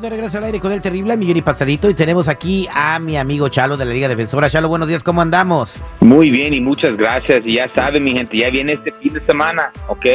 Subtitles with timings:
[0.00, 3.16] De regreso al aire con el terrible millón y pasadito y tenemos aquí a mi
[3.16, 4.48] amigo Chalo de la Liga Defensora.
[4.48, 5.82] Chalo, buenos días, ¿cómo andamos?
[6.00, 7.44] Muy bien y muchas gracias.
[7.44, 10.06] Y ya saben, mi gente, ya viene este fin de semana, ¿ok?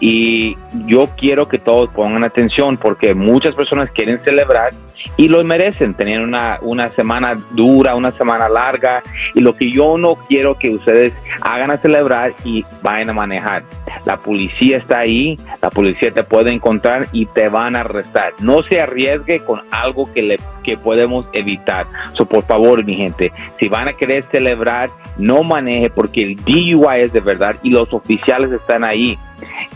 [0.00, 4.72] Y yo quiero que todos pongan atención porque muchas personas quieren celebrar
[5.16, 9.02] y lo merecen, tener una, una semana dura, una semana larga.
[9.34, 13.62] Y lo que yo no quiero que ustedes hagan a celebrar y vayan a manejar.
[14.04, 18.32] La policía está ahí, la policía te puede encontrar y te van a arrestar.
[18.40, 21.86] No se arriesgue con algo que, le, que podemos evitar.
[22.14, 27.00] So, por favor, mi gente, si van a querer celebrar, no maneje porque el DUI
[27.02, 29.18] es de verdad y los oficiales están ahí.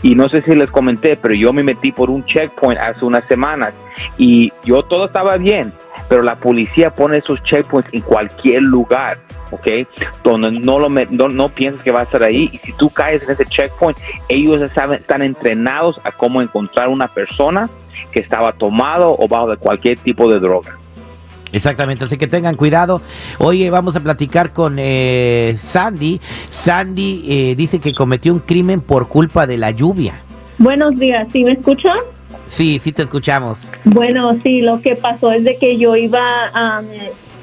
[0.03, 3.25] Y no sé si les comenté, pero yo me metí por un checkpoint hace unas
[3.27, 3.73] semanas
[4.17, 5.71] y yo todo estaba bien,
[6.09, 9.17] pero la policía pone esos checkpoints en cualquier lugar,
[9.51, 9.67] ¿ok?
[10.23, 13.23] Donde no, lo, no, no piensas que va a estar ahí y si tú caes
[13.23, 17.69] en ese checkpoint, ellos saben, están entrenados a cómo encontrar una persona
[18.11, 20.77] que estaba tomado o bajo de cualquier tipo de droga.
[21.53, 23.01] Exactamente, así que tengan cuidado.
[23.37, 26.19] Oye, vamos a platicar con eh, Sandy.
[26.49, 30.15] Sandy eh, dice que cometió un crimen por culpa de la lluvia.
[30.57, 31.97] Buenos días, ¿sí me escuchan?
[32.47, 33.71] Sí, sí te escuchamos.
[33.85, 36.21] Bueno, sí, lo que pasó es de que yo iba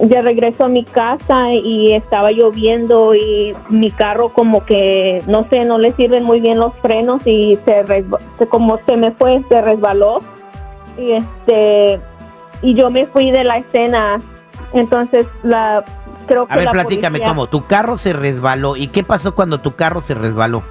[0.01, 5.65] de regreso a mi casa y estaba lloviendo y mi carro como que, no sé,
[5.65, 10.19] no le sirven muy bien los frenos y se como se me fue, se resbaló.
[10.99, 12.01] Y este
[12.63, 14.21] y yo me fui de la escena.
[14.73, 15.85] Entonces, la
[16.27, 16.53] creo que.
[16.53, 17.47] A ver, platícame cómo.
[17.47, 18.77] Tu carro se resbaló.
[18.77, 20.63] ¿Y qué pasó cuando tu carro se resbaló?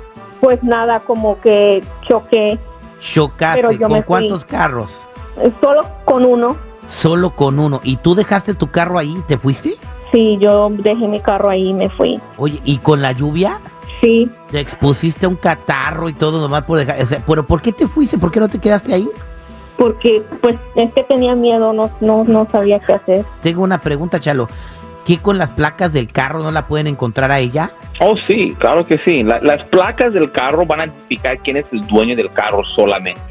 [0.42, 2.58] Pues nada, como que choqué.
[3.00, 3.80] ¿Chocaste?
[3.80, 5.06] ¿Con cuántos carros?
[5.38, 6.58] Eh, solo con uno.
[6.88, 7.82] Solo con uno.
[7.84, 9.76] ¿Y tú dejaste tu carro ahí y te fuiste?
[10.12, 12.20] Sí, yo dejé mi carro ahí y me fui.
[12.38, 13.60] Oye, ¿y con la lluvia?
[14.02, 14.30] Sí.
[14.50, 16.98] Te expusiste a un catarro y todo nomás por dejar.
[17.26, 18.18] ¿Pero por qué te fuiste?
[18.18, 19.10] ¿Por qué no te quedaste ahí?
[19.80, 23.26] Porque pues es que tenía miedo, no, no, no sabía qué hacer.
[23.42, 24.50] Tengo una pregunta, Chalo.
[25.06, 27.72] ¿Qué con las placas del carro no la pueden encontrar a ella?
[28.00, 29.24] Oh, sí, claro que sí.
[29.24, 33.22] las placas del carro van a identificar quién es el dueño del carro solamente.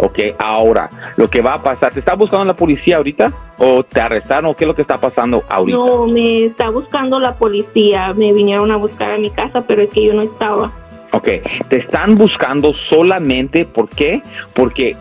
[0.00, 3.32] Ok, ahora, lo que va a pasar, ¿te está buscando la policía ahorita?
[3.58, 4.46] ¿O te arrestaron?
[4.46, 5.76] ¿O qué es lo que está pasando ahorita?
[5.76, 8.12] No, me está buscando la policía.
[8.14, 10.70] Me vinieron a buscar a mi casa, pero es que yo no estaba.
[11.12, 11.28] Ok,
[11.68, 14.22] te están buscando solamente, ¿por qué?
[14.54, 14.94] Porque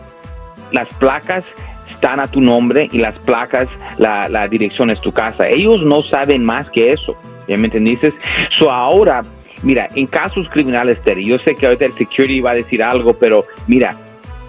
[0.71, 1.43] las placas
[1.91, 3.67] están a tu nombre y las placas,
[3.97, 5.47] la, dirección es tu casa.
[5.47, 7.15] Ellos no saben más que eso.
[7.47, 8.13] ¿Ya me entendiste?
[8.57, 9.23] So ahora,
[9.63, 13.13] mira, en casos criminales, Terry, yo sé que ahorita el security va a decir algo,
[13.13, 13.95] pero mira,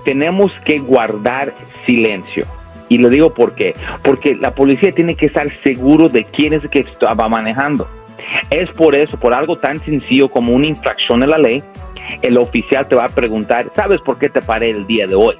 [0.05, 1.53] tenemos que guardar
[1.87, 2.45] silencio.
[2.89, 3.75] Y lo digo por qué.
[4.03, 7.87] Porque la policía tiene que estar seguro de quién es el que va manejando.
[8.51, 11.63] Es por eso, por algo tan sencillo como una infracción de la ley,
[12.23, 15.37] el oficial te va a preguntar, ¿sabes por qué te paré el día de hoy?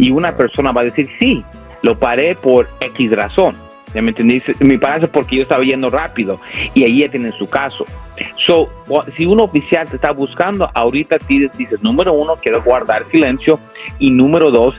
[0.00, 1.44] Y una persona va a decir, sí,
[1.82, 3.54] lo paré por X razón.
[3.94, 4.54] ¿Ya me entendiste?
[4.60, 6.40] Me parece porque yo estaba yendo rápido
[6.74, 7.84] y ahí ya tienen su caso.
[8.46, 8.70] So,
[9.16, 13.58] si un oficial te está buscando, ahorita dices, dices, número uno, quiero guardar silencio
[13.98, 14.74] y número dos,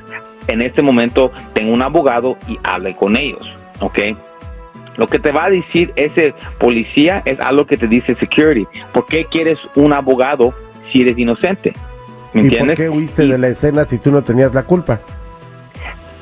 [0.48, 3.48] en este momento tengo un abogado y hable con ellos,
[3.80, 4.00] ¿ok?
[4.98, 8.66] Lo que te va a decir ese policía es algo que te dice security.
[8.92, 10.54] ¿Por qué quieres un abogado
[10.92, 11.74] si eres inocente?
[12.34, 12.80] ¿Me entiendes?
[12.80, 15.00] ¿Y por qué huiste de la escena si tú no tenías la culpa?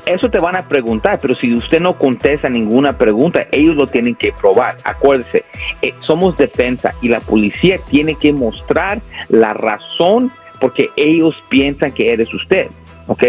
[0.06, 4.16] Eso te van a preguntar, pero si usted no contesta ninguna pregunta, ellos lo tienen
[4.16, 4.76] que probar.
[4.82, 5.44] Acuérdese,
[5.82, 12.12] eh, somos defensa y la policía tiene que mostrar la razón porque ellos piensan que
[12.12, 12.68] eres usted.
[13.06, 13.24] ¿ok?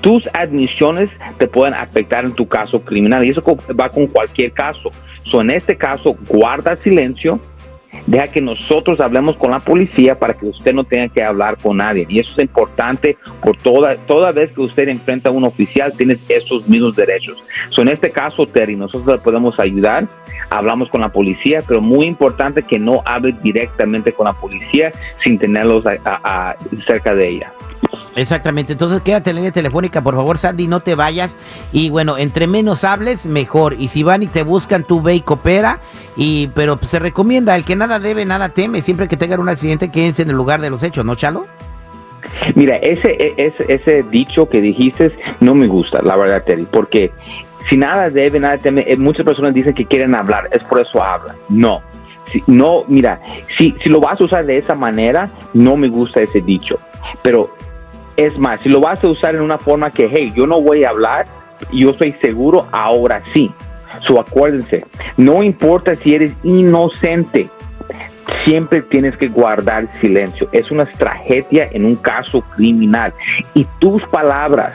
[0.00, 3.42] Tus admisiones te pueden afectar en tu caso criminal y eso
[3.78, 4.90] va con cualquier caso.
[5.24, 7.40] So, en este caso, guarda silencio,
[8.06, 11.78] deja que nosotros hablemos con la policía para que usted no tenga que hablar con
[11.78, 12.06] nadie.
[12.08, 16.18] Y eso es importante por toda, toda vez que usted enfrenta a un oficial, tiene
[16.28, 17.42] esos mismos derechos.
[17.70, 20.06] So, en este caso, Terry, nosotros le podemos ayudar,
[20.50, 24.92] hablamos con la policía, pero muy importante que no hable directamente con la policía
[25.24, 25.84] sin tenerlos
[26.86, 27.52] cerca de ella.
[28.16, 31.36] Exactamente, entonces quédate en línea telefónica, por favor, Sandy, no te vayas.
[31.70, 33.76] Y bueno, entre menos hables, mejor.
[33.78, 35.80] Y si van y te buscan, tú ve y coopera.
[36.16, 38.80] Y, pero se recomienda, el que nada debe, nada teme.
[38.80, 41.46] Siempre que tengan un accidente, quédense en el lugar de los hechos, ¿no, Chalo?
[42.54, 47.10] Mira, ese, e, ese, ese dicho que dijiste no me gusta, la verdad, Terry, porque
[47.68, 51.02] si nada debe, nada teme, eh, muchas personas dicen que quieren hablar, es por eso
[51.02, 51.36] hablan.
[51.50, 51.82] No,
[52.32, 53.20] si, no, mira,
[53.58, 56.78] si, si lo vas a usar de esa manera, no me gusta ese dicho.
[57.22, 57.50] Pero
[58.16, 60.84] es más, si lo vas a usar en una forma que, hey, yo no voy
[60.84, 61.26] a hablar,
[61.72, 63.50] yo estoy seguro, ahora sí.
[64.06, 64.84] So, acuérdense,
[65.16, 67.48] no importa si eres inocente,
[68.44, 70.48] siempre tienes que guardar silencio.
[70.52, 73.12] Es una tragedia en un caso criminal.
[73.54, 74.72] Y tus palabras